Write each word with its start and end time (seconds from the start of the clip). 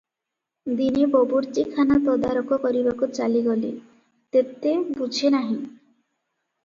ଦିନେ 0.77 1.03
ବବୁର୍ଚିଖାନା 1.15 1.97
ତଦାରକ 2.07 2.59
କରିବାକୁ 2.65 3.09
ଚାଲିଗଲେ 3.19 3.69
| 4.05 4.31
ତେତେ- 4.37 4.75
ବୁଝେ 4.97 5.33
ନାହିଁ। 5.37 5.59